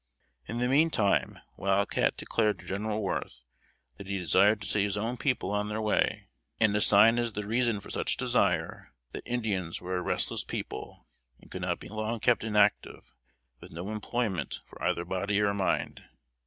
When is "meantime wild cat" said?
0.67-2.17